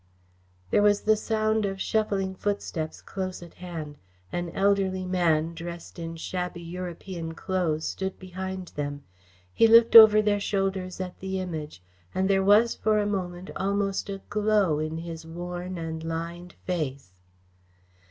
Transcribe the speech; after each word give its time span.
There 0.71 0.81
was 0.81 1.01
the 1.01 1.15
sound 1.15 1.63
of 1.63 1.79
shuffling 1.79 2.33
footsteps 2.33 3.03
close 3.03 3.43
at 3.43 3.53
hand. 3.53 3.99
An 4.31 4.49
elderly 4.49 5.05
man, 5.05 5.53
dressed 5.53 5.99
in 5.99 6.15
shabby 6.15 6.63
European 6.63 7.35
clothes, 7.35 7.85
stood 7.85 8.17
behind 8.17 8.69
them. 8.69 9.03
He 9.53 9.67
looked 9.67 9.95
over 9.95 10.19
their 10.19 10.39
shoulders 10.39 10.99
at 10.99 11.19
the 11.19 11.39
Image, 11.39 11.83
and 12.15 12.27
there 12.27 12.43
was 12.43 12.73
for 12.73 12.97
a 12.97 13.05
moment 13.05 13.51
almost 13.55 14.09
a 14.09 14.21
glow 14.27 14.79
in 14.79 14.97
his 14.97 15.23
worn 15.27 15.77
and 15.77 16.03
lined 16.03 16.53
face. 16.65 17.11